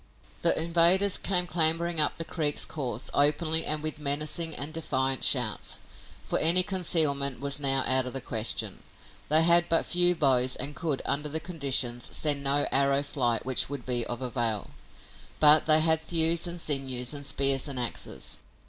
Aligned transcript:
The 0.41 0.59
invaders 0.59 1.19
came 1.19 1.45
clambering 1.45 1.99
up 1.99 2.17
the 2.17 2.25
creek's 2.25 2.65
course, 2.65 3.11
openly 3.13 3.67
and 3.67 3.83
with 3.83 3.99
menacing 3.99 4.55
and 4.55 4.73
defiant 4.73 5.23
shouts, 5.23 5.77
for 6.25 6.39
any 6.39 6.63
concealment 6.63 7.39
was 7.39 7.59
now 7.59 7.83
out 7.85 8.07
of 8.07 8.13
the 8.13 8.19
question. 8.19 8.81
They 9.29 9.43
had 9.43 9.69
but 9.69 9.85
few 9.85 10.15
bows 10.15 10.55
and 10.55 10.75
could, 10.75 11.03
under 11.05 11.29
the 11.29 11.39
conditions, 11.39 12.09
send 12.17 12.43
no 12.43 12.67
arrow 12.71 13.03
flight 13.03 13.45
which 13.45 13.69
would 13.69 13.85
be 13.85 14.03
of 14.07 14.23
avail, 14.23 14.71
but 15.39 15.67
they 15.67 15.81
had 15.81 16.01
thews 16.01 16.47
and 16.47 16.59
sinews 16.59 17.13
and 17.13 17.23
spears 17.23 17.67
and 17.67 17.79
axes. 17.79 18.39